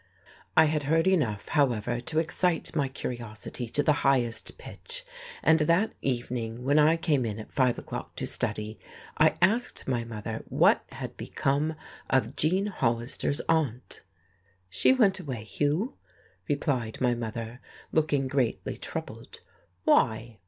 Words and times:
I 0.57 0.65
had 0.65 0.81
heard 0.89 1.05
enough, 1.05 1.49
however, 1.49 1.99
to 1.99 2.17
excite 2.17 2.75
my 2.75 2.87
curiosity 2.87 3.69
to 3.69 3.83
the 3.83 3.93
highest 4.01 4.57
pitch. 4.57 5.05
And 5.43 5.59
that 5.59 5.93
evening, 6.01 6.63
when 6.63 6.79
I 6.79 6.97
came 6.97 7.23
in 7.23 7.37
at 7.37 7.51
five 7.51 7.77
o'clock 7.77 8.15
to 8.15 8.25
study, 8.25 8.79
I 9.19 9.35
asked 9.43 9.87
my 9.87 10.03
mother 10.03 10.41
what 10.49 10.83
had 10.91 11.15
become 11.17 11.75
of 12.09 12.35
Gene 12.35 12.65
Hollister's 12.65 13.41
aunt. 13.41 14.01
"She 14.71 14.91
went 14.91 15.19
away, 15.19 15.43
Hugh," 15.43 15.97
replied 16.49 16.99
my 16.99 17.13
mother, 17.13 17.61
looking 17.91 18.27
greatly 18.27 18.77
troubled. 18.77 19.41
"Why?" 19.83 20.39